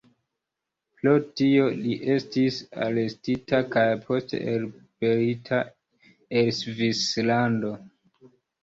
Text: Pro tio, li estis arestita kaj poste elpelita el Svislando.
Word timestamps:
Pro 1.01 1.11
tio, 1.41 1.67
li 1.81 1.97
estis 2.15 2.57
arestita 2.87 3.61
kaj 3.77 3.85
poste 4.09 4.43
elpelita 4.57 5.63
el 6.43 6.53
Svislando. 6.65 7.77